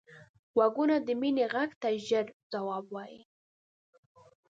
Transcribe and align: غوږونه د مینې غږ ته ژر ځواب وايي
غوږونه 0.55 0.95
د 1.01 1.09
مینې 1.21 1.45
غږ 1.53 1.71
ته 1.81 1.89
ژر 2.07 2.25
ځواب 2.51 2.85
وايي 2.95 3.21